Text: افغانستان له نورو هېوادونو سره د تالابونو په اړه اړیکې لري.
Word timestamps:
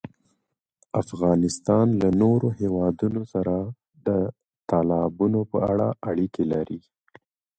افغانستان 1.01 1.85
له 2.01 2.07
نورو 2.21 2.47
هېوادونو 2.59 3.21
سره 3.33 3.55
د 4.07 4.09
تالابونو 4.69 5.39
په 5.51 5.57
اړه 5.71 5.87
اړیکې 6.09 6.43
لري. 6.53 6.79